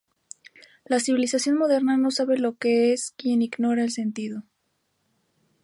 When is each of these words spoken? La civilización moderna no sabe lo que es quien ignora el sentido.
La 0.83 0.99
civilización 0.99 1.59
moderna 1.59 1.95
no 1.95 2.09
sabe 2.09 2.39
lo 2.39 2.57
que 2.57 2.91
es 2.91 3.11
quien 3.17 3.43
ignora 3.43 3.83
el 3.83 3.91
sentido. 3.91 4.41